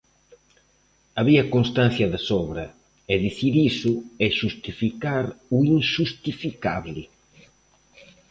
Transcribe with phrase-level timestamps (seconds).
[1.19, 2.65] Había constancia de sobra,
[3.11, 3.93] e dicir iso
[4.25, 5.25] é xustificar
[5.57, 7.03] o inxustificable.